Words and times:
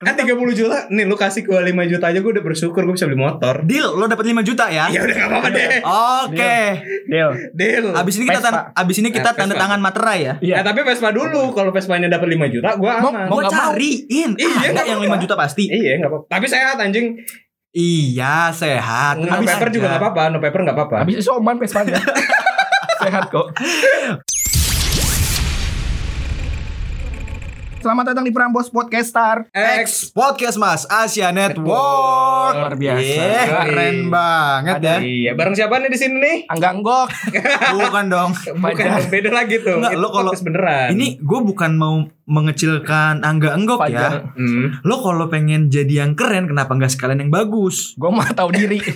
Kan 0.00 0.16
30 0.16 0.32
juta, 0.56 0.88
nih 0.88 1.04
lu 1.04 1.12
kasih 1.12 1.44
gue 1.44 1.60
5 1.60 1.76
juta 1.86 2.08
aja 2.08 2.16
gue 2.16 2.32
udah 2.32 2.40
bersyukur 2.40 2.80
gue 2.82 2.96
bisa 2.96 3.04
beli 3.04 3.20
motor. 3.20 3.60
Deal, 3.62 3.84
lo 3.90 4.08
dapat 4.08 4.24
5 4.24 4.40
juta 4.40 4.64
ya? 4.66 4.88
Ya 4.88 5.04
udah 5.04 5.12
gak 5.14 5.28
apa-apa 5.28 5.48
deh. 5.52 5.68
Oke. 6.24 6.56
Deal. 7.04 7.30
Deal. 7.52 7.84
Abis 7.92 8.16
ini 8.16 8.24
kita 8.24 8.40
Vespa. 8.40 8.48
tan- 8.48 8.66
abis 8.74 8.96
ini 8.96 9.08
kita 9.10 9.28
Nah, 9.28 9.36
tanda 9.36 9.52
Vespa. 9.52 9.60
tangan 9.60 9.80
materai 9.82 10.18
ya. 10.22 10.34
Iya. 10.40 10.54
Ya 10.56 10.62
tapi 10.64 10.80
Vespa 10.82 11.12
dulu, 11.12 11.52
kalau 11.52 11.68
Vespanya 11.68 12.08
dapat 12.08 12.32
5 12.32 12.48
juta, 12.48 12.72
gue 12.74 12.88
Mau- 12.96 13.12
aman. 13.12 13.28
mau 13.28 13.38
mau. 13.38 13.44
cariin. 13.46 14.00
Iya, 14.32 14.48
Ada 14.48 14.72
nggak 14.72 14.86
yang 14.86 14.98
apa-apa. 14.98 15.12
5 15.12 15.16
juta 15.20 15.34
pasti. 15.36 15.64
Iya 15.68 15.92
nggak 15.94 16.08
apa-apa. 16.08 16.26
Tapi 16.30 16.46
sehat 16.48 16.76
anjing. 16.80 17.06
Iya, 17.70 18.36
sehat. 18.50 19.14
No 19.20 19.28
paper 19.28 19.68
aja. 19.68 19.68
juga 19.70 19.86
nggak 19.86 20.00
apa-apa. 20.00 20.22
No 20.26 20.38
paper 20.40 20.60
nggak 20.64 20.76
apa-apa. 20.80 20.96
Habis 21.04 21.20
isoman 21.20 21.60
Vespanya. 21.60 22.00
Sehat 23.00 23.28
kok. 23.28 23.48
Selamat 27.80 28.12
datang 28.12 28.28
di 28.28 28.32
Prambos 28.32 28.68
Podcaster. 28.68 29.48
X 29.56 30.12
Podcast 30.12 30.60
Mas 30.60 30.84
Asia 30.84 31.32
Network. 31.32 32.52
Luar 32.52 32.76
biasa. 32.76 33.00
Iya, 33.00 33.40
keren 33.64 33.96
banget 34.06 34.76
ya. 34.78 34.96
Iya, 35.00 35.30
bareng 35.32 35.56
siapa 35.56 35.80
nih 35.80 35.88
di 35.88 35.96
sini 35.96 36.16
nih? 36.20 36.36
Angga 36.46 36.76
Enggok. 36.76 37.08
Bukan 37.74 38.04
dong. 38.06 38.30
Bukan 38.54 38.84
beda 39.08 39.30
lagi 39.32 39.64
tuh. 39.64 39.80
Enggak, 39.80 39.92
Itu 39.92 39.98
lo 39.98 40.08
kalau- 40.12 40.32
beneran. 40.36 40.88
Ini 40.92 41.06
gue 41.18 41.40
bukan 41.42 41.72
mau 41.74 41.94
mengecilkan 42.28 43.24
Angga 43.24 43.56
Enggok 43.56 43.80
Fajar. 43.80 44.12
ya. 44.12 44.36
Hmm. 44.36 44.84
Lo 44.84 45.00
kalau 45.00 45.26
pengen 45.26 45.66
jadi 45.66 46.04
yang 46.04 46.12
keren, 46.12 46.46
kenapa 46.46 46.76
nggak 46.76 46.92
sekalian 46.92 47.24
yang 47.24 47.32
bagus? 47.32 47.96
Gue 47.96 48.12
mah 48.12 48.28
tahu 48.30 48.52
diri. 48.52 48.76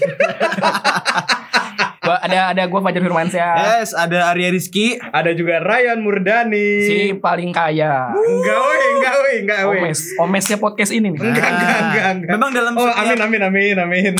ada 2.34 2.51
ada 2.51 2.62
gue 2.66 2.80
Fajar 2.83 3.02
Firmansyah. 3.02 3.52
Yes, 3.79 3.91
ada 3.95 4.34
Arya 4.34 4.48
Rizky. 4.51 4.98
Ada 4.98 5.30
juga 5.38 5.62
Ryan 5.62 5.98
Murdani. 6.02 6.70
Si 6.83 6.97
paling 7.16 7.55
kaya. 7.55 8.11
Enggak 8.11 8.59
weh, 8.59 8.84
enggak 8.98 9.15
weh, 9.23 9.37
enggak 9.45 9.61
weh. 9.70 9.80
Omes. 9.87 10.01
Omesnya 10.19 10.56
podcast 10.59 10.91
ini 10.91 11.15
nih. 11.15 11.20
Enggak, 11.23 11.48
enggak, 11.48 11.77
enggak, 11.78 12.06
enggak. 12.19 12.30
Memang 12.34 12.51
dalam 12.51 12.73
Oh, 12.75 12.91
amin, 12.91 13.19
amin, 13.23 13.42
amin, 13.47 13.77
amin. 13.78 14.12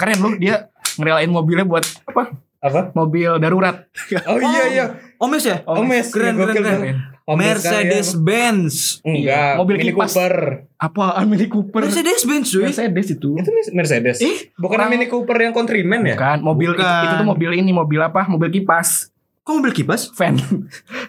Keren 0.00 0.18
loh 0.24 0.32
dia 0.40 0.72
ngerelain 0.96 1.28
mobilnya 1.28 1.68
buat 1.68 1.84
apa? 2.08 2.32
Apa? 2.58 2.80
Mobil 2.96 3.30
darurat. 3.38 3.86
Oh 4.26 4.40
iya, 4.40 4.64
iya. 4.72 4.84
Omes 5.20 5.44
ya? 5.44 5.62
Omes. 5.68 6.10
Keren, 6.10 6.34
keren, 6.34 6.54
gokil, 6.54 6.64
keren. 6.64 7.17
Omes 7.28 7.44
Mercedes. 7.60 8.16
Benz. 8.16 8.74
Enggak, 9.04 9.20
Iya, 9.20 9.42
mobil 9.54 9.76
Mini 9.76 9.86
kipas. 9.92 10.10
Cooper. 10.10 10.34
Apaan 10.74 11.24
Mini 11.28 11.44
Cooper? 11.44 11.84
Mercedes 11.84 12.24
Benz 12.24 12.48
cuy. 12.48 12.64
Mercedes 12.64 13.06
itu. 13.12 13.30
Itu 13.36 13.50
Mercedes. 13.70 14.16
Ih, 14.18 14.48
Bukan 14.56 14.80
orang- 14.80 14.88
Mini 14.88 15.06
Cooper 15.06 15.36
yang 15.38 15.52
Countryman 15.52 16.00
ya? 16.02 16.16
Bukan, 16.16 16.38
mobil 16.40 16.72
itu, 16.72 16.80
Bukan. 16.80 17.04
itu 17.04 17.14
tuh 17.14 17.28
mobil 17.28 17.50
ini, 17.52 17.70
mobil 17.70 18.00
apa? 18.00 18.24
Mobil 18.24 18.48
kipas. 18.50 19.12
Kok 19.42 19.52
mobil 19.54 19.72
kipas? 19.72 20.08
Fan. 20.10 20.40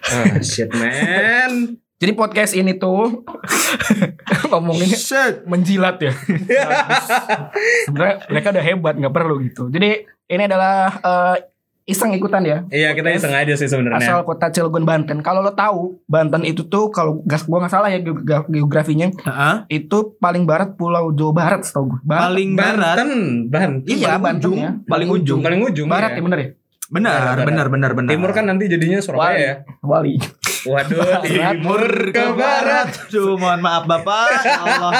Ah, 0.06 0.40
shit 0.40 0.68
man. 0.70 1.80
Jadi 1.96 2.12
podcast 2.12 2.52
ini 2.52 2.74
tuh 2.74 3.24
ngomonginnya 4.50 4.96
Shit. 4.96 5.44
menjilat 5.44 6.00
ya. 6.00 6.12
Sebenarnya 7.84 8.16
mereka 8.26 8.48
udah 8.50 8.64
hebat, 8.64 8.94
nggak 8.96 9.14
perlu 9.14 9.34
gitu. 9.40 9.68
Jadi 9.68 9.90
ini 10.26 10.42
adalah 10.42 10.96
eh, 10.96 11.36
iseng 11.90 12.10
ikutan 12.12 12.40
ya. 12.40 12.62
Iya, 12.66 12.94
kita 12.94 13.10
iseng 13.10 13.34
aja 13.34 13.50
sih 13.52 13.66
sebenarnya. 13.66 13.98
Asal 13.98 14.22
kota 14.22 14.46
Cilegon 14.48 14.82
Banten. 14.82 15.18
Kalau 15.18 15.40
lo 15.40 15.50
tahu 15.50 15.98
Banten 16.06 16.40
itu 16.42 16.62
tuh 16.64 16.88
kalau 16.88 17.18
gas 17.24 17.42
gua 17.42 17.60
nggak 17.60 17.72
salah 17.72 17.88
ya 17.88 17.98
geogra- 17.98 18.46
geografinya 18.46 19.10
Heeh. 19.10 19.54
itu 19.68 20.14
paling 20.16 20.44
barat 20.44 20.72
Pulau 20.72 21.10
Jawa 21.10 21.32
Barat 21.34 21.60
setahu 21.60 21.90
gue. 21.90 22.00
Barat, 22.02 22.22
Paling 22.24 22.50
barat. 22.54 22.96
Banten, 22.96 23.10
Banten. 23.46 23.72
Iya, 23.84 24.06
paling 24.08 24.22
Banten 24.22 24.38
ujung. 24.40 24.56
ya. 24.56 24.70
Paling 24.86 25.08
ujung. 25.10 25.40
Paling 25.40 25.60
ujung 25.62 25.86
barat 25.86 26.10
ya 26.10 26.16
ya. 26.16 26.22
bener 26.22 26.38
ya? 26.38 26.48
Benar, 26.90 27.22
Barat, 27.22 27.46
benar, 27.46 27.66
benar, 27.70 27.90
benar. 27.94 28.10
Timur 28.10 28.30
kan 28.30 28.44
nanti 28.44 28.66
jadinya 28.66 28.98
Surabaya 28.98 29.30
Wali. 29.30 29.42
ya. 29.42 29.54
Wali. 29.80 30.14
Waduh, 30.60 31.22
timur 31.22 31.82
ke 32.10 32.24
barat. 32.34 32.88
Mohon 33.14 33.60
maaf 33.60 33.84
Bapak. 33.86 34.26
Ya 34.42 34.58
Allah. 34.66 34.92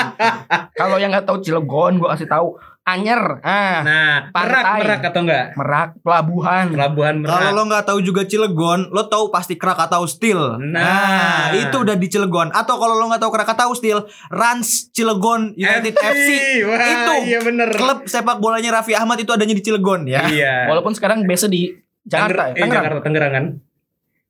Kalau 0.73 0.97
yang 0.97 1.11
nggak 1.11 1.27
tahu 1.27 1.43
Cilegon 1.43 1.99
gua 1.99 2.15
kasih 2.15 2.25
tahu 2.25 2.55
Anyer. 2.93 3.23
Ah, 3.41 3.79
Nah, 3.81 4.15
Merak, 4.29 4.63
Pantai. 4.63 4.81
Merak 4.81 5.01
atau 5.05 5.21
enggak? 5.23 5.45
Merak, 5.55 5.89
pelabuhan. 6.01 6.67
Pelabuhan 6.71 7.15
Kalau 7.21 7.39
Merak. 7.41 7.53
lo 7.53 7.63
nggak 7.67 7.85
tahu 7.85 7.99
juga 8.01 8.23
Cilegon, 8.25 8.81
lo 8.89 9.07
tahu 9.07 9.29
pasti 9.29 9.55
Krakatau 9.55 10.05
Steel. 10.05 10.59
Nah. 10.61 11.53
itu 11.53 11.77
udah 11.77 11.95
di 11.95 12.07
Cilegon. 12.07 12.51
Atau 12.51 12.77
kalau 12.77 12.95
lo 12.95 13.07
nggak 13.07 13.21
tahu 13.21 13.33
Krakatau 13.33 13.71
Steel, 13.73 13.99
Rans 14.29 14.91
Cilegon 14.91 15.55
United 15.55 15.95
FC. 15.95 16.29
Wah, 16.63 16.79
Itu 16.81 17.13
iya 17.25 17.39
bener. 17.41 17.69
Klub 17.71 18.05
sepak 18.05 18.39
bolanya 18.39 18.77
Raffi 18.77 18.93
Ahmad 18.93 19.17
itu 19.17 19.31
adanya 19.31 19.53
di 19.53 19.61
Cilegon 19.61 20.05
ya. 20.05 20.27
Iya. 20.27 20.55
Walaupun 20.67 20.93
sekarang 20.93 21.23
biasa 21.23 21.47
di 21.47 21.71
Jakarta, 22.01 22.51
ya, 22.51 22.53
eh, 22.53 22.61
Tangerang. 22.61 22.83
Jakarta, 22.83 23.01
Tangerang 23.05 23.33
kan? 23.33 23.45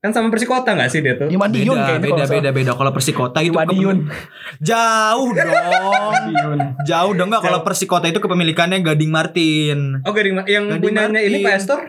Kan 0.00 0.10
sama 0.10 0.32
Persikota 0.32 0.72
gak 0.72 0.88
sih 0.88 1.04
dia 1.04 1.12
tuh? 1.12 1.28
Di 1.28 1.36
Madiun 1.36 1.76
Beda, 1.76 2.00
kayaknya 2.00 2.00
beda, 2.00 2.24
beda, 2.26 2.50
beda. 2.56 2.72
Kalau 2.72 2.88
Persikota 2.90 3.38
itu 3.38 3.52
Di 3.52 3.52
Madiun. 3.52 4.08
jauh 4.58 5.28
dong. 5.36 6.24
Jauh 6.82 7.12
dong 7.12 7.28
nggak 7.28 7.42
kalau 7.42 7.60
Persikota 7.60 8.06
itu 8.06 8.16
kepemilikannya 8.16 8.80
Gading 8.80 9.12
Martin. 9.12 10.00
Oh, 10.00 10.12
Gading, 10.12 10.40
yang 10.46 10.68
Gading 10.68 10.80
punyanya 10.82 11.20
ini 11.20 11.38
Martin. 11.38 11.44
Pak 11.44 11.54
Estor? 11.54 11.80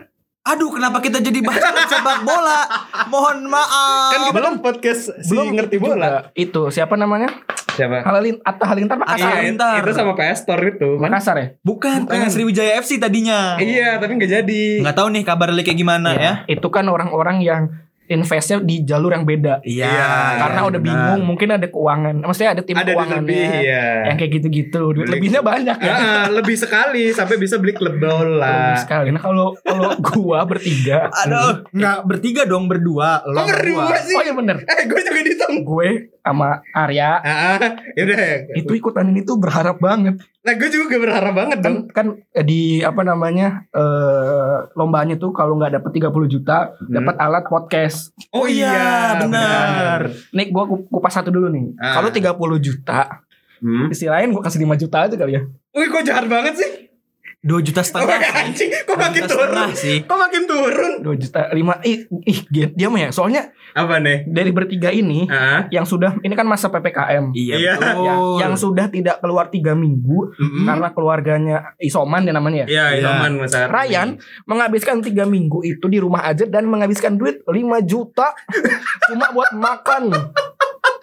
Aduh, 0.42 0.68
kenapa 0.68 0.98
kita 0.98 1.22
jadi 1.22 1.38
bahas 1.38 1.62
sepak 1.86 2.20
bola? 2.20 2.66
Mohon 3.06 3.46
maaf. 3.46 4.10
Kan 4.10 4.20
kita 4.28 4.40
kan 4.42 4.54
podcast 4.58 5.02
si 5.16 5.30
Belum 5.30 5.54
ngerti 5.54 5.76
bola. 5.78 5.94
juga. 5.94 6.10
Itu 6.34 6.62
siapa 6.68 6.98
namanya? 6.98 7.30
Siapa? 7.72 8.02
Halilin 8.02 8.36
Atta 8.42 8.64
Halilintar 8.66 8.98
Makassar. 8.98 9.22
Iya, 9.22 9.36
Halilintar. 9.38 9.80
itu 9.80 9.90
sama 9.94 10.12
Pak 10.12 10.26
Estor 10.28 10.58
itu 10.60 10.88
kan? 10.98 11.08
Makassar 11.08 11.36
ya? 11.38 11.46
Bukan, 11.62 12.04
Bukan. 12.04 12.28
Sriwijaya 12.28 12.76
FC 12.76 12.98
tadinya. 12.98 13.56
Iya, 13.56 13.96
tapi 13.96 14.18
nggak 14.18 14.28
jadi. 14.34 14.64
Nggak 14.84 14.96
tahu 14.98 15.08
nih 15.08 15.22
kabarnya 15.22 15.62
kayak 15.62 15.78
gimana 15.78 16.08
Iya. 16.12 16.20
ya. 16.20 16.32
Itu 16.50 16.68
kan 16.68 16.84
orang-orang 16.84 17.40
yang 17.40 17.62
investnya 18.12 18.60
di 18.60 18.82
jalur 18.82 19.10
yang 19.10 19.24
beda. 19.24 19.60
Iya. 19.62 19.90
Karena 20.38 20.60
udah 20.62 20.76
benar. 20.76 20.86
bingung, 20.86 21.22
mungkin 21.26 21.48
ada 21.50 21.66
keuangan. 21.66 22.14
Maksudnya 22.20 22.50
ada 22.52 22.62
tim 22.62 22.74
Ada 22.74 22.84
duit 22.84 22.94
keuangannya. 22.94 23.24
lebih, 23.24 23.46
iya. 23.60 23.84
Yang 24.06 24.16
kayak 24.18 24.32
gitu-gitu. 24.32 24.82
Duit 24.92 25.04
Beli- 25.04 25.14
lebihnya 25.18 25.40
banyak 25.40 25.78
ya. 25.78 25.94
Ah, 25.94 26.26
lebih 26.28 26.54
sekali 26.54 27.04
sampai 27.10 27.36
bisa 27.36 27.56
beli 27.56 27.72
klub 27.72 27.96
bola. 27.96 28.46
Bagus 28.70 28.84
sekali. 28.84 29.08
Nah 29.08 29.20
kalau 29.20 29.46
kalau 29.58 29.90
gua 30.12 30.44
bertiga, 30.44 31.08
Aduh, 31.08 31.64
nggak 31.68 31.98
bertiga 32.04 32.42
dong 32.44 32.66
berdua. 32.66 33.24
Lo 33.24 33.42
Kok 33.42 33.48
berdua 33.50 33.96
sih? 33.98 34.12
oh 34.12 34.22
iya 34.22 34.34
bener. 34.34 34.56
Eh, 34.62 34.84
gue 34.84 35.00
juga 35.00 35.20
dihitung. 35.20 35.56
Gue 35.62 36.12
sama 36.22 36.62
Arya 36.70 37.18
Ah, 37.18 37.58
yaudah. 37.92 38.46
itu 38.54 38.72
ikutan 38.72 39.04
ini 39.04 39.22
tuh 39.22 39.36
berharap 39.36 39.76
banget. 39.76 40.22
Nah, 40.40 40.54
gue 40.54 40.68
juga 40.68 40.94
berharap 40.96 41.30
banget 41.32 41.58
dong. 41.58 41.86
Kan 41.88 42.06
kan 42.14 42.30
eh, 42.30 42.42
di 42.42 42.60
apa 42.78 43.02
namanya 43.02 43.66
eh 43.68 44.56
lombanya 44.72 45.14
tuh 45.16 45.30
kalau 45.30 45.54
nggak 45.54 45.76
dapet 45.76 45.90
30 45.92 46.08
juta 46.28 46.70
Hmm. 46.72 46.90
dapat 46.92 47.14
alat 47.16 47.44
podcast. 47.44 48.14
Oh 48.30 48.46
iya, 48.46 49.18
benar. 49.18 50.14
Nih 50.30 50.48
gua 50.48 50.64
ku- 50.64 50.86
kupas 50.88 51.12
satu 51.12 51.28
dulu 51.28 51.46
nih. 51.48 51.74
Ah. 51.76 51.98
Kalau 51.98 52.08
30 52.08 52.32
juta, 52.58 53.22
Hmm. 53.58 53.90
istilah 53.90 54.18
lain 54.18 54.30
gua 54.30 54.42
kasih 54.42 54.60
5 54.60 54.74
juta 54.76 55.02
aja 55.02 55.14
kali 55.14 55.32
ya. 55.32 55.42
Wih, 55.72 55.86
kok 55.88 56.02
jahat 56.02 56.26
banget 56.26 56.54
sih? 56.56 56.70
Dua 57.38 57.58
juta 57.58 57.78
Oh, 57.78 57.84
setengah. 57.84 58.22
anjing, 58.40 58.70
kok 58.80 58.94
makin 58.94 59.22
turun? 59.24 59.74
sih. 59.74 59.98
Kok 60.00 60.14
makin? 60.16 60.31
2 61.02 61.18
juta 61.18 61.40
5 61.46 61.58
ih 61.82 61.98
ih 62.22 62.38
dia, 62.48 62.66
dia 62.68 62.86
mah 62.86 63.00
ya. 63.00 63.10
Soalnya 63.10 63.50
Apa 63.72 63.98
nih? 63.98 64.24
dari 64.26 64.48
bertiga 64.48 64.88
ini 64.88 65.24
Ah, 65.26 65.64
yang 65.68 65.82
sudah 65.82 66.16
ini 66.18 66.32
kan 66.32 66.44
masa 66.44 66.68
PPKM. 66.68 67.32
Iya, 67.32 67.54
Iya. 67.54 67.72
betul. 67.74 68.04
Yang, 68.04 68.20
yang 68.38 68.54
sudah 68.54 68.86
tidak 68.86 69.16
keluar 69.18 69.48
tiga 69.48 69.72
minggu 69.72 70.32
mm-mm. 70.32 70.64
karena 70.64 70.88
keluarganya 70.90 71.56
isoman 71.76 72.22
ya 72.22 72.32
namanya 72.32 72.64
ya. 72.64 72.66
Iya, 72.68 72.84
Iya. 72.92 73.00
Isoman 73.02 73.32
Mas. 73.36 73.52
Ryan 73.52 74.08
menghabiskan 74.44 75.00
tiga 75.00 75.24
minggu 75.24 75.60
itu 75.62 75.84
di 75.84 75.98
rumah 75.98 76.22
aja 76.22 76.44
dan 76.44 76.64
menghabiskan 76.64 77.14
duit 77.14 77.42
5 77.42 77.52
juta 77.82 78.30
cuma 79.06 79.26
buat 79.30 79.50
makan. 79.52 80.12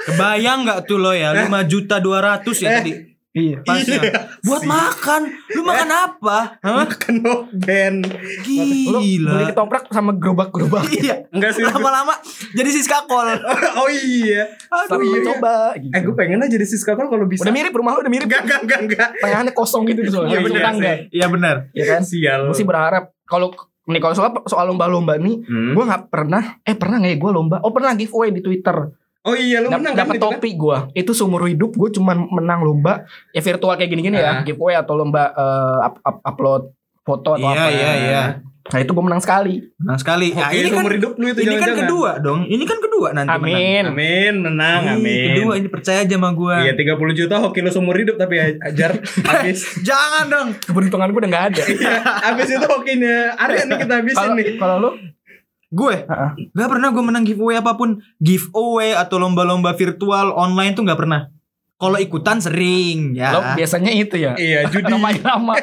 Kebayang 0.02 0.64
nggak 0.64 0.80
tuh 0.86 0.98
lo 0.98 1.12
ya? 1.12 1.36
5 1.36 1.50
juta 1.66 1.98
200 1.98 2.46
ya 2.56 2.70
Eh. 2.70 2.76
tadi. 2.78 2.94
Iya. 3.40 3.58
Pasnya. 3.62 4.00
Iya. 4.00 4.12
Buat 4.42 4.64
makan. 4.64 5.22
Lu 5.50 5.62
makan 5.64 5.90
apa? 5.90 6.38
Hah? 6.60 6.76
Makan 6.84 7.16
band. 7.56 8.00
Lu 8.06 8.64
beli 9.00 9.18
Gila. 9.18 9.48
ketoprak 9.48 9.84
sama 9.90 10.12
gerobak-gerobak. 10.14 10.84
Iya. 11.00 11.26
Enggak 11.30 11.56
sih. 11.56 11.64
Lama-lama 11.64 12.14
jadi 12.52 12.70
Siska 12.70 13.06
Kol. 13.06 13.32
oh 13.80 13.90
iya. 13.90 14.44
Aduh, 14.68 15.00
iya. 15.00 15.10
mencoba 15.16 15.56
gitu. 15.76 15.94
Eh, 15.94 16.02
gue 16.02 16.14
pengen 16.14 16.40
aja 16.40 16.52
jadi 16.52 16.66
Siska 16.66 16.94
Kol 16.94 17.08
kalau 17.08 17.24
bisa. 17.24 17.44
Udah 17.44 17.54
mirip 17.54 17.72
rumah 17.72 17.96
lu 17.96 18.04
udah 18.04 18.12
mirip. 18.12 18.26
Enggak, 18.26 18.44
enggak, 18.44 18.60
enggak, 18.62 18.80
enggak. 18.84 19.10
Tangannya 19.18 19.54
kosong 19.54 19.84
gitu 19.88 20.00
soalnya. 20.12 20.28
Iya, 20.30 20.38
Langsung 20.38 20.48
bener 20.52 20.64
tangga. 20.66 20.92
sih. 20.92 21.00
Iya 21.12 21.26
benar. 21.30 21.56
Ya 21.72 21.86
kan? 21.88 22.02
Sial. 22.04 22.42
Gue 22.46 22.58
sih 22.58 22.68
berharap 22.68 23.04
kalau 23.24 23.50
nih 23.86 23.98
kalau 23.98 24.14
soal 24.14 24.30
soal 24.46 24.66
lomba-lomba 24.68 25.18
nih, 25.18 25.42
Hmm. 25.44 25.74
gue 25.74 25.84
nggak 25.84 26.04
pernah 26.08 26.62
eh 26.62 26.74
pernah 26.74 26.98
nggak 26.98 27.10
ya 27.10 27.18
gue 27.18 27.32
lomba? 27.32 27.58
Oh 27.60 27.72
pernah 27.72 27.94
giveaway 27.94 28.30
di 28.30 28.40
Twitter. 28.40 28.78
Oh 29.22 29.34
iya, 29.34 29.60
lu 29.60 29.68
menang 29.68 29.94
kan 29.94 30.00
Dapat 30.00 30.16
itu 30.16 30.24
kan? 30.24 30.34
topi 30.34 30.50
gue. 30.54 30.78
Itu 30.96 31.12
seumur 31.12 31.44
hidup 31.44 31.72
gue 31.72 31.90
cuman 31.92 32.18
menang 32.30 32.62
lomba 32.62 33.04
ya 33.30 33.42
virtual 33.42 33.76
kayak 33.76 33.90
gini-gini 33.90 34.16
ya, 34.16 34.42
giveaway 34.42 34.74
atau 34.74 34.96
lomba 34.96 35.30
eh, 35.30 35.78
up- 35.84 36.02
up- 36.02 36.24
upload 36.26 36.72
foto 37.02 37.34
atau 37.34 37.42
Iya, 37.42 37.52
apa. 37.54 37.68
iya, 37.70 37.92
iya. 37.98 38.24
Nah 38.62 38.78
itu 38.78 38.92
gue 38.92 39.02
menang 39.02 39.18
sekali. 39.18 39.66
Nah 39.78 39.98
sekali. 39.98 40.30
Ya, 40.30 40.46
Oke, 40.46 40.56
ini 40.56 40.70
kan 40.70 40.78
seumur 40.80 40.94
hidup 40.94 41.12
lu 41.16 41.26
itu 41.28 41.40
ini 41.42 41.58
kan 41.58 41.74
kedua 41.76 42.12
dong. 42.18 42.46
Ini 42.46 42.64
kan 42.64 42.78
kedua 42.78 43.08
nanti 43.12 43.34
menang. 43.34 43.50
Amin. 43.50 43.84
Amin, 43.90 44.34
menang, 44.40 44.80
Ih, 44.80 44.94
amin. 44.96 45.26
Kedua 45.34 45.54
ini 45.58 45.68
percaya 45.68 46.00
aja 46.00 46.16
sama 46.16 46.30
gua. 46.32 46.62
Iya 46.62 46.74
30 46.74 46.96
juta 47.18 47.36
hoki 47.40 47.60
lu 47.60 47.70
seumur 47.70 47.98
hidup 47.98 48.16
tapi 48.16 48.38
ajar 48.40 48.92
habis. 49.28 49.60
Jangan 49.88 50.26
dong. 50.28 50.48
Keberuntungan 50.62 51.10
gue 51.10 51.20
udah 51.20 51.30
nggak 51.30 51.46
ada. 51.50 51.64
Iya, 51.66 51.96
habis 52.24 52.48
itu 52.48 52.62
hokinya 52.64 53.18
Arya 53.36 53.64
nih 53.66 53.78
kita 53.80 53.94
habisin 53.98 54.32
nih. 54.34 54.48
kalau 54.56 54.76
lu 54.78 54.90
Gue 55.70 56.02
Heeh. 56.02 56.50
Gak 56.58 56.70
pernah 56.70 56.90
gue 56.90 57.04
menang 57.06 57.24
giveaway 57.26 57.62
apa 57.62 57.78
pun 57.78 58.02
Giveaway 58.18 58.98
atau 58.98 59.22
lomba-lomba 59.22 59.78
virtual 59.78 60.34
online 60.34 60.74
tuh 60.74 60.84
gak 60.86 60.98
pernah 60.98 61.30
Kalau 61.80 61.96
ikutan 61.96 62.44
sering 62.44 63.16
ya. 63.16 63.32
Lo 63.32 63.56
biasanya 63.56 63.88
itu 63.96 64.20
ya. 64.20 64.36
Iya, 64.36 64.68
judi. 64.76 64.92
Lama-lama. 64.92 65.56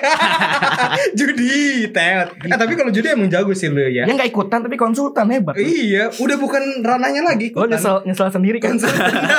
judi, 1.20 1.92
teot. 1.92 2.40
Eh, 2.40 2.56
tapi 2.56 2.72
kalau 2.72 2.88
judi 2.88 3.12
emang 3.12 3.28
jago 3.28 3.52
sih 3.52 3.68
lu 3.68 3.84
ya. 3.84 4.08
Dia 4.08 4.16
nggak 4.16 4.32
ikutan 4.32 4.64
tapi 4.64 4.80
konsultan 4.80 5.28
hebat. 5.28 5.60
Iya, 5.60 6.08
udah 6.16 6.36
bukan 6.40 6.80
ranahnya 6.80 7.20
lagi. 7.20 7.52
Lo 7.52 7.68
ikutan. 7.68 7.76
nyesel, 7.76 7.96
nyesel 8.08 8.32
sendiri 8.32 8.64
kan 8.64 8.80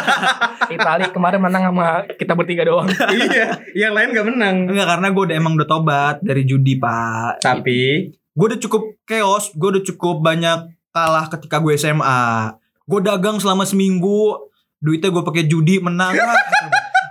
Itali 0.77 1.09
kemarin 1.09 1.41
menang 1.41 1.65
sama 1.65 2.05
kita 2.13 2.37
bertiga 2.37 2.61
doang 2.61 2.85
iya, 3.09 3.57
yang 3.73 3.97
lain 3.97 4.13
gak 4.13 4.27
menang. 4.29 4.55
Enggak 4.69 4.85
karena 4.85 5.07
gue 5.09 5.23
udah 5.33 5.35
emang 5.41 5.53
udah 5.57 5.65
tobat 5.65 6.21
dari 6.21 6.45
judi 6.45 6.77
pak. 6.77 7.41
Tapi 7.41 8.05
Gue 8.37 8.53
udah 8.53 8.59
cukup 8.61 8.81
chaos. 9.09 9.49
Gue 9.57 9.69
udah 9.73 9.83
cukup 9.83 10.21
banyak 10.21 10.69
kalah 10.93 11.25
ketika 11.33 11.57
gue 11.57 11.73
SMA. 11.73 12.53
Gue 12.85 12.99
dagang 13.01 13.41
selama 13.41 13.65
seminggu. 13.65 14.45
Duitnya 14.77 15.09
gue 15.09 15.23
pakai 15.25 15.49
judi 15.49 15.81
menang. 15.81 16.13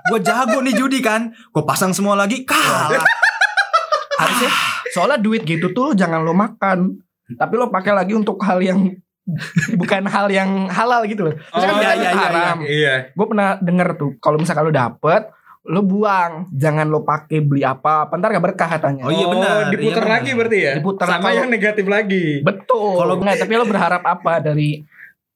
gue 0.07 0.19
jago 0.23 0.63
nih 0.63 0.79
judi 0.79 1.03
kan. 1.03 1.35
Gue 1.51 1.67
pasang 1.67 1.91
semua 1.91 2.15
lagi 2.15 2.47
kalah. 2.47 3.03
Harusnya 4.23 4.51
Soalnya 4.97 5.19
duit 5.21 5.45
gitu 5.45 5.77
tuh 5.77 5.93
jangan 5.93 6.25
lo 6.25 6.33
makan 6.33 6.97
Tapi 7.37 7.53
lo 7.61 7.69
pakai 7.69 7.93
lagi 7.93 8.17
untuk 8.17 8.41
hal 8.41 8.65
yang 8.65 8.97
Bukan 9.81 10.09
hal 10.09 10.33
yang 10.33 10.73
halal 10.73 11.05
gitu 11.05 11.29
loh 11.29 11.37
Oh, 11.53 11.61
kita 11.61 11.69
iya, 11.77 11.91
iya, 11.93 11.93
iya, 12.01 12.11
haram 12.17 12.57
iya. 12.65 12.95
Gue 13.13 13.27
pernah 13.29 13.61
denger 13.61 14.01
tuh 14.01 14.17
Kalau 14.25 14.41
misalkan 14.41 14.65
lo 14.65 14.73
dapet 14.73 15.29
Lo 15.67 15.83
buang 15.83 16.47
Jangan 16.51 16.87
lo 16.87 17.03
pakai 17.03 17.43
beli 17.43 17.63
apa 17.63 18.07
Ntar 18.09 18.31
gak 18.33 18.45
berkah 18.45 18.69
katanya 18.71 19.03
Oh, 19.05 19.11
iya 19.11 19.27
benar, 19.27 19.55
diputar 19.69 20.03
iya 20.03 20.13
lagi 20.15 20.31
berarti 20.33 20.59
ya. 20.59 20.73
Diputar. 20.79 21.07
Sama 21.09 21.21
Kalau- 21.27 21.39
yang 21.39 21.51
negatif 21.51 21.87
lagi. 21.87 22.27
Betul 22.41 22.95
Kalau- 22.97 23.17
Nggak, 23.19 23.37
Tapi 23.43 23.53
lo 23.53 23.67
berharap 23.67 24.03
apa 24.03 24.33
dari 24.39 24.81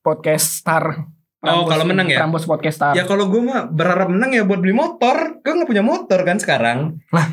Podcast 0.01 0.63
Star 0.63 0.85
Oh, 1.41 1.65
kalau 1.65 1.89
menang 1.89 2.05
ya? 2.05 2.21
Prambos 2.21 2.45
Podcast 2.45 2.77
Star 2.77 2.93
Ya 2.93 3.09
kalau 3.09 3.25
gue 3.27 3.41
mah 3.41 3.65
berharap 3.65 4.13
menang 4.13 4.29
ya 4.31 4.45
buat 4.45 4.61
beli 4.61 4.77
motor. 4.77 5.41
Gue 5.41 5.53
gak 5.57 5.69
punya 5.69 5.81
motor 5.81 6.21
kan 6.21 6.37
sekarang. 6.37 7.01
Lah. 7.11 7.27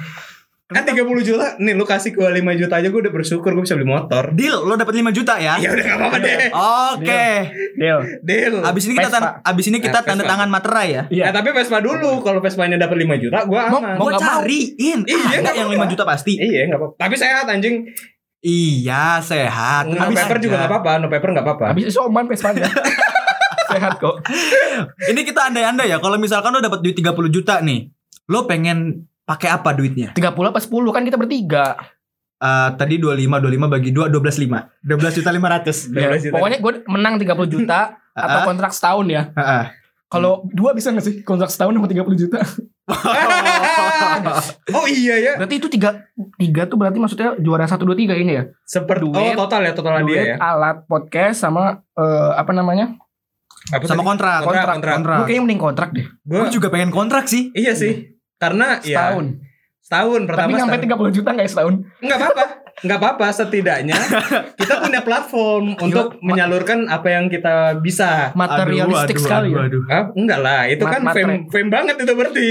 Kan 0.67 0.83
30 0.83 0.99
juta. 1.21 1.55
Nih 1.57 1.73
lu 1.73 1.83
kasih 1.83 2.11
gue 2.11 2.27
5 2.27 2.43
juta 2.53 2.75
aja 2.75 2.87
gue 2.87 2.99
udah 2.99 3.07
bersyukur 3.09 3.49
gue 3.49 3.63
bisa 3.63 3.73
beli 3.73 3.87
motor. 3.87 4.35
Deal, 4.35 4.59
lo 4.59 4.75
dapat 4.75 4.93
5 4.93 5.09
juta 5.11 5.35
ya. 5.37 5.55
Ya 5.55 5.69
udah 5.69 5.79
gak 5.81 5.95
apa-apa 5.97 6.17
deh. 6.19 6.37
Oke. 6.91 7.27
Deal 7.73 7.99
Deal. 8.19 8.55
Abis 8.61 8.83
ini 8.83 8.93
kita 8.93 9.07
tan- 9.09 9.39
abis 9.41 9.65
ini 9.65 9.79
kita 9.79 9.99
Eh, 9.99 10.05
tanda 10.05 10.23
tangan 10.23 10.47
materai 10.47 10.87
ya. 10.89 11.03
Iya 11.07 11.23
Ya 11.23 11.31
tapi 11.31 11.49
Vespa 11.49 11.79
dulu. 11.79 12.19
Kalau 12.19 12.39
Vespanya 12.39 12.75
dapat 12.77 12.99
5 12.99 13.15
juta 13.15 13.41
gue 13.41 13.55
Mau- 13.55 13.79
aman. 13.79 13.95
mau 13.95 14.05
mau. 14.05 14.19
cariin. 14.19 14.99
Iya, 15.01 15.15
Ada 15.17 15.39
nggak 15.41 15.55
yang 15.55 15.69
apa-apa. 15.69 15.81
5 15.81 15.93
juta 15.93 16.03
pasti. 16.03 16.33
Iya 16.35 16.67
gak 16.67 16.77
apa-apa. 16.77 16.95
Tapi 16.97 17.15
sehat 17.15 17.45
anjing. 17.47 17.75
Iya, 18.37 19.05
sehat. 19.19 19.87
No 19.87 19.97
Habis 19.97 20.19
paper 20.19 20.35
aja. 20.35 20.43
juga 20.43 20.55
gak 20.57 20.69
apa-apa. 20.69 20.91
No 20.97 21.07
paper 21.07 21.29
gak 21.31 21.43
apa-apa. 21.43 21.65
Habis 21.71 21.83
itu 21.87 21.99
oman 21.99 22.27
Vespanya 22.27 22.67
Sehat 23.67 23.97
kok 23.97 24.15
Ini 25.05 25.21
kita 25.23 25.47
andai-andai 25.47 25.87
ya. 25.87 25.97
Kalau 25.97 26.15
misalkan 26.15 26.51
lo 26.51 26.59
dapat 26.59 26.79
duit 26.79 26.91
30 26.93 27.07
juta 27.29 27.59
nih, 27.59 27.87
lo 28.27 28.43
pengen 28.43 29.07
pakai 29.27 29.51
apa 29.51 29.75
duitnya? 29.75 30.15
30 30.15 30.23
apa 30.31 30.59
10 30.63 30.95
kan 30.95 31.03
kita 31.03 31.19
bertiga 31.19 31.75
Eh, 32.37 32.69
tadi 32.77 33.01
25 33.01 33.41
25 33.41 33.65
bagi 33.65 33.89
2 33.89 34.13
12 34.13 34.45
5. 34.45 34.69
12 34.85 35.17
juta 35.17 35.29
500. 35.33 35.89
Ya, 35.89 36.13
12 36.13 36.21
juta. 36.29 36.33
pokoknya 36.37 36.57
gue 36.61 36.73
menang 36.85 37.13
30 37.17 37.49
juta 37.49 37.97
atau 38.13 38.39
kontrak 38.45 38.69
setahun 38.77 39.05
ya. 39.09 39.33
Heeh. 39.33 39.65
Kalau 40.07 40.45
dua 40.55 40.71
bisa 40.71 40.93
gak 40.95 41.03
sih 41.03 41.19
kontrak 41.25 41.51
setahun 41.51 41.75
sama 41.75 41.89
30 41.89 42.13
juta? 42.15 42.39
oh 44.77 44.85
iya 44.87 45.19
ya. 45.19 45.33
Berarti 45.35 45.55
itu 45.59 45.67
tiga 45.67 46.07
tiga 46.39 46.63
tuh 46.69 46.77
berarti 46.79 46.95
maksudnya 47.01 47.35
juara 47.41 47.67
satu 47.67 47.83
dua 47.89 47.97
tiga 47.97 48.13
ini 48.15 48.37
ya? 48.37 48.43
Seperti 48.63 49.03
Duit. 49.09 49.35
oh 49.35 49.43
total 49.43 49.67
ya 49.67 49.73
total 49.75 49.99
dia 50.07 50.23
ya. 50.23 50.35
alat 50.39 50.87
podcast 50.87 51.43
sama 51.43 51.83
eh, 51.97 52.31
apa 52.37 52.53
namanya? 52.55 52.95
Apa 53.67 53.83
Sama 53.83 53.99
tadi? 53.99 54.09
kontrak. 54.15 54.39
Kontrak, 54.47 54.67
kontrak. 54.79 54.93
Kontrak. 54.95 55.17
Gue 55.19 55.25
kayaknya 55.27 55.43
mending 55.43 55.59
kontrak 55.59 55.89
deh. 55.91 56.05
Gue 56.23 56.37
Gue 56.39 56.49
juga 56.55 56.67
pengen 56.71 56.87
kontrak 56.93 57.27
sih. 57.27 57.51
iya 57.51 57.75
sih. 57.75 58.15
Karena 58.37 58.81
ya 58.85 59.17
Setahun. 59.87 60.21
pertama 60.25 60.45
Tapi 60.45 60.59
sampai 60.59 60.77
setahun. 60.77 61.07
30 61.07 61.15
juta 61.15 61.29
gak 61.31 61.39
ya 61.39 61.49
setahun? 61.49 61.73
Enggak 61.97 62.17
apa-apa. 62.19 62.43
Enggak 62.77 62.99
apa-apa 62.99 63.25
setidaknya 63.31 63.97
kita 64.59 64.73
punya 64.77 65.01
platform 65.01 65.63
untuk 65.73 66.19
menyalurkan 66.19 66.85
apa 66.85 67.07
yang 67.09 67.25
kita 67.25 67.79
bisa. 67.79 68.29
Materialistik 68.33 69.15
Aduh, 69.15 69.23
sekali 69.23 69.49
aduh, 69.49 69.57
ya. 69.57 69.65
aduh. 69.65 69.83
Ah, 69.89 70.03
enggak 70.13 70.39
lah, 70.39 70.61
itu 70.67 70.83
Ma- 70.83 70.91
kan 70.91 71.01
fame 71.09 71.33
fame 71.47 71.69
banget 71.69 71.95
itu 71.97 72.13
berarti. 72.13 72.49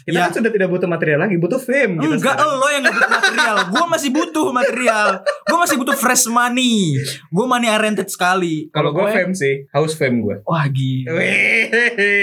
Kita 0.00 0.16
Ya. 0.16 0.24
kan 0.24 0.32
sudah 0.32 0.48
tidak 0.48 0.68
butuh 0.68 0.88
material 0.88 1.20
lagi, 1.20 1.36
butuh 1.36 1.60
fame 1.60 2.00
kita 2.00 2.16
Enggak 2.16 2.32
sekarang. 2.32 2.56
lo 2.56 2.66
yang 2.66 2.80
gak 2.80 2.96
butuh 2.96 3.10
material 3.12 3.56
Gue 3.68 3.84
masih 3.86 4.08
butuh 4.10 4.46
material 4.50 5.06
Gue 5.20 5.58
masih 5.60 5.76
butuh 5.76 5.92
fresh 5.94 6.24
money 6.26 6.96
Gue 7.28 7.44
money 7.44 7.68
oriented 7.68 8.08
sekali 8.08 8.72
Kalau 8.72 8.88
gue 8.90 9.04
fame 9.04 9.36
sih, 9.36 9.68
house 9.68 9.92
fame 9.92 10.24
gue. 10.24 10.40
Wah 10.42 10.64
gila. 10.64 11.12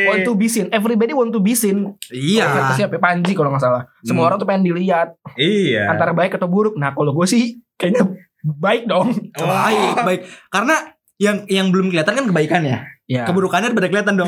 Want 0.09 0.21
to 0.23 0.33
be 0.33 0.47
seen. 0.47 0.65
Everybody 0.69 1.13
want 1.13 1.29
to 1.29 1.37
be 1.37 1.53
seen. 1.53 1.93
Iya 2.09 2.73
siapa? 2.73 2.97
Panji 2.97 3.31
kalau 3.31 3.49
nggak 3.49 3.61
salah. 3.61 3.85
Semua 4.07 4.23
Hmm. 4.23 4.29
orang 4.31 4.37
tuh 4.39 4.47
pengen 4.47 4.63
dilihat 4.65 5.19
Iya. 5.35 5.91
antara 5.91 6.15
baik 6.15 6.33
atau 6.33 6.47
buruk. 6.47 6.79
Nah 6.79 6.95
kalau 6.95 7.11
gue 7.11 7.27
sih 7.27 7.43
kayaknya 7.75 8.07
baik 8.41 8.87
dong. 8.87 9.11
Oh. 9.35 9.45
Baik 9.45 9.95
baik 10.01 10.21
Karena 10.47 10.75
yang 11.17 11.43
yang 11.45 11.67
belum 11.67 11.91
kelihatan 11.91 12.15
kan 12.15 12.25
kebaikannya 12.25 12.77
Ya. 13.07 13.23
Keburukannya 13.23 13.71
pada 13.71 13.87
kelihatan 13.87 14.19
dong 14.19 14.27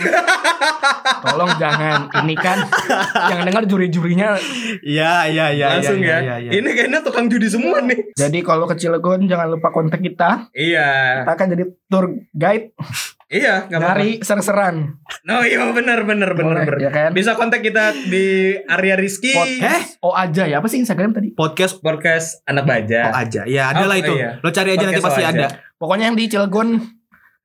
Tolong 1.24 1.52
jangan 1.56 2.08
ini 2.24 2.32
kan 2.32 2.64
yang 3.28 3.44
dengar 3.44 3.64
juri-jurinya. 3.64 4.40
Iya 4.80 5.28
iya 5.28 5.46
iya 5.52 5.68
Langsung 5.76 6.00
iya, 6.00 6.16
ya. 6.16 6.20
iya, 6.24 6.36
iya. 6.40 6.52
Ini 6.56 6.70
kayaknya 6.72 7.00
tukang 7.04 7.28
judi 7.28 7.52
semua 7.52 7.84
nih. 7.84 8.16
Jadi 8.16 8.40
kalau 8.40 8.64
ke 8.66 8.80
Cilegon 8.80 9.28
jangan 9.28 9.52
lupa 9.52 9.68
kontak 9.70 10.00
kita. 10.00 10.48
Iya. 10.52 11.24
Kita 11.24 11.32
akan 11.36 11.48
jadi 11.50 11.64
tour 11.88 12.06
guide 12.32 12.72
Iya, 13.30 13.70
enggak 13.70 13.78
apa-apa. 13.78 13.94
dari 13.96 14.10
ser-seran. 14.26 14.76
No, 15.22 15.46
iya 15.46 15.62
benar 15.70 16.02
benar 16.02 16.34
benar 16.34 16.34
Boleh, 16.34 16.66
benar. 16.66 16.82
ya 16.82 16.90
kan? 16.90 17.10
Bisa 17.14 17.38
kontak 17.38 17.62
kita 17.62 17.94
di 17.94 18.58
Arya 18.66 18.98
Rizky 18.98 19.38
Podcast. 19.38 20.02
Oh 20.02 20.18
aja 20.18 20.50
ya. 20.50 20.58
Apa 20.58 20.66
sih 20.66 20.82
Instagram 20.82 21.14
tadi? 21.14 21.30
Podcast 21.32 21.78
podcast 21.78 22.42
anak 22.44 22.66
oh 22.66 22.70
baja. 22.74 23.14
aja 23.14 23.42
Ya 23.46 23.70
ada 23.70 23.86
Oh, 23.86 23.88
lah 23.88 24.02
itu 24.02 24.18
iya. 24.18 24.42
Lo 24.42 24.50
cari 24.50 24.74
aja 24.74 24.82
nanti 24.82 24.98
Podcast 24.98 25.14
pasti 25.14 25.22
oh 25.22 25.30
ada. 25.30 25.48
Pokoknya 25.78 26.06
yang 26.10 26.18
di 26.18 26.26
Cilegon 26.26 26.70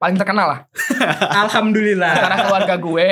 paling 0.05 0.17
terkenal 0.17 0.47
lah. 0.47 0.61
Alhamdulillah. 1.45 2.13
Karena 2.15 2.37
keluarga 2.45 2.75
gue. 2.77 3.09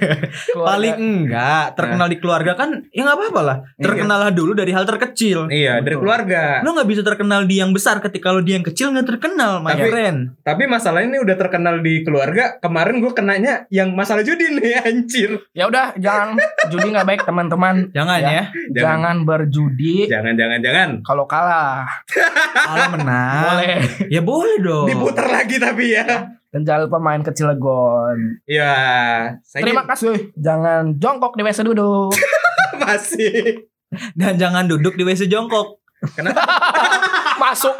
Keluarga- 0.50 0.68
Paling 0.70 0.96
enggak 0.96 1.64
Terkenal 1.74 2.06
di 2.06 2.16
keluarga 2.16 2.52
kan 2.54 2.70
Ya 2.88 3.02
gak 3.02 3.12
apa-apa 3.14 3.40
lah 3.42 3.56
Terkenal 3.76 4.18
lah 4.18 4.30
dulu 4.30 4.52
dari 4.52 4.70
hal 4.70 4.84
terkecil 4.84 5.46
Iya, 5.46 5.78
dari 5.78 5.94
Betul. 5.94 6.02
keluarga. 6.02 6.42
Lo 6.60 6.72
gak 6.72 6.88
bisa 6.88 7.02
terkenal 7.02 7.44
di 7.44 7.58
yang 7.58 7.70
besar 7.70 7.98
Ketika 7.98 8.30
lo 8.30 8.40
di 8.40 8.52
yang 8.52 8.62
kecil 8.62 8.90
gak 8.90 9.04
terkenal 9.06 9.60
My 9.60 9.74
Tapi- 9.74 9.90
friend 9.90 10.18
Tapi 10.40 10.62
masalahnya 10.64 11.08
ini 11.10 11.18
udah 11.20 11.36
terkenal 11.36 11.74
di 11.78 12.00
keluarga. 12.00 12.56
Kemarin 12.58 12.98
gue 12.98 13.12
kenanya 13.12 13.52
yang 13.68 13.92
masalah 13.92 14.22
judi 14.22 14.48
nih, 14.50 14.80
anjir. 14.88 15.30
Ya 15.50 15.66
udah 15.66 15.92
jangan 15.96 16.38
judi 16.68 16.88
nggak 16.88 17.06
baik 17.06 17.22
teman-teman. 17.22 17.90
Jangan 17.90 18.18
Ya. 18.18 18.30
ya, 18.30 18.44
Jangan, 18.72 19.16
berjudi 19.22 20.06
Jangan, 20.06 20.34
jangan, 20.34 20.58
jangan. 20.58 20.88
kalau 21.02 21.24
kalah. 21.24 21.84
Kalau 22.50 22.86
menang 22.92 23.42
Boleh. 23.52 23.76
Ya 24.08 24.20
boleh 24.20 24.56
dong 24.58 24.86
Diputar 24.86 25.26
lagi 25.28 25.56
tapi 25.56 25.92
ya. 25.92 26.06
Dan 26.50 26.66
jangan 26.66 26.90
lupa 26.90 26.98
main 26.98 27.22
ke 27.22 27.30
Cilegon. 27.30 28.42
Ya, 28.42 28.74
saya 29.46 29.62
Terima 29.62 29.86
kasih. 29.86 30.34
Jangan 30.34 30.98
jongkok 30.98 31.38
di 31.38 31.46
WC 31.46 31.62
duduk. 31.62 32.10
masih. 32.82 33.66
Dan 34.18 34.34
jangan 34.38 34.66
duduk 34.66 34.98
di 34.98 35.02
WC 35.02 35.30
jongkok 35.30 35.80
Kenapa? 36.16 36.40
Masuk. 37.42 37.76